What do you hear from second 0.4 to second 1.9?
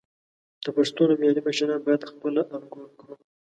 د پښتو نومیالي مشران